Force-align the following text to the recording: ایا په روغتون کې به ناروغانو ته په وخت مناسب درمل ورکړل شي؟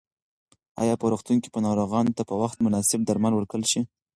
ایا 0.81 0.95
په 0.97 1.05
روغتون 1.11 1.37
کې 1.43 1.49
به 1.53 1.59
ناروغانو 1.67 2.15
ته 2.17 2.23
په 2.29 2.35
وخت 2.41 2.57
مناسب 2.65 2.99
درمل 3.03 3.33
ورکړل 3.35 3.65
شي؟ 3.71 3.81